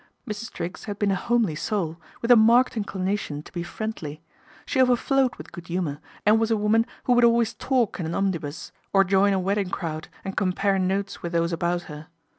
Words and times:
Mrs. 0.27 0.51
Triggs 0.51 0.85
had 0.85 0.97
been 0.97 1.11
a 1.11 1.15
homely 1.15 1.53
soul, 1.53 2.01
with 2.23 2.31
a 2.31 2.35
marked 2.35 2.75
inclination 2.75 3.43
to 3.43 3.51
be" 3.51 3.61
friendly." 3.77 4.23
She 4.65 4.81
overflowed 4.81 5.35
with 5.35 5.51
good 5.51 5.67
humour, 5.67 5.99
and 6.25 6.39
was 6.39 6.49
a 6.49 6.57
woman 6.57 6.87
who 7.03 7.13
would 7.13 7.23
always 7.23 7.53
talk 7.53 7.99
in 7.99 8.07
an 8.07 8.15
omnibus, 8.15 8.71
or 8.93 9.03
join 9.03 9.31
a 9.31 9.39
wedding 9.39 9.69
crowd 9.69 10.07
and 10.25 10.35
compare 10.35 10.79
notes 10.79 11.21
with 11.21 11.33
those 11.33 11.53
about 11.53 11.83
her. 11.83 12.07